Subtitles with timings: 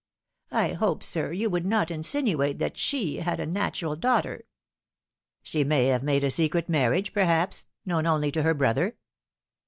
[0.49, 4.45] I hope, sir, you would not insinuate that she had a natural daughter
[5.43, 8.95] ?""She may have made a secret marriage, perhaps, known only to her brother."